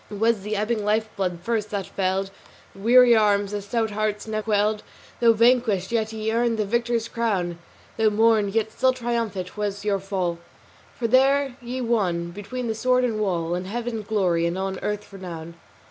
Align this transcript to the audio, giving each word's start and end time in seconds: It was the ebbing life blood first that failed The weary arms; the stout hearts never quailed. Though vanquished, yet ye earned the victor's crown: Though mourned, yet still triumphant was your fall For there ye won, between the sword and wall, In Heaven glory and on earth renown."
It 0.09 0.15
was 0.17 0.41
the 0.41 0.55
ebbing 0.55 0.83
life 0.83 1.11
blood 1.15 1.41
first 1.43 1.69
that 1.69 1.85
failed 1.85 2.31
The 2.73 2.79
weary 2.79 3.15
arms; 3.15 3.51
the 3.51 3.61
stout 3.61 3.91
hearts 3.91 4.27
never 4.27 4.45
quailed. 4.45 4.81
Though 5.19 5.33
vanquished, 5.33 5.91
yet 5.91 6.11
ye 6.11 6.31
earned 6.33 6.57
the 6.57 6.65
victor's 6.65 7.07
crown: 7.07 7.59
Though 7.97 8.09
mourned, 8.09 8.55
yet 8.55 8.71
still 8.71 8.93
triumphant 8.93 9.55
was 9.57 9.85
your 9.85 9.99
fall 9.99 10.39
For 10.97 11.07
there 11.07 11.55
ye 11.61 11.81
won, 11.81 12.31
between 12.31 12.65
the 12.67 12.73
sword 12.73 13.03
and 13.03 13.19
wall, 13.19 13.53
In 13.53 13.65
Heaven 13.65 14.01
glory 14.01 14.47
and 14.47 14.57
on 14.57 14.79
earth 14.79 15.13
renown." 15.13 15.53